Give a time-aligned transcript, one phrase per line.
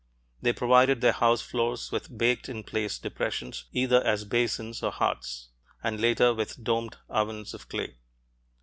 [0.41, 5.49] They provided their house floors with baked in place depressions, either as basins or hearths,
[5.83, 7.97] and later with domed ovens of clay.